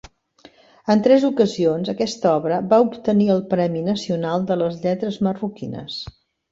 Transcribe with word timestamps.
En 0.93 1.03
tres 1.07 1.25
ocasions 1.29 1.91
aquesta 1.93 2.31
obra 2.39 2.59
va 2.73 2.81
obtenir 2.89 3.31
el 3.37 3.47
Premi 3.55 3.87
Nacional 3.95 4.51
de 4.53 4.63
les 4.65 4.85
Lletres 4.87 5.25
Marroquines. 5.29 6.03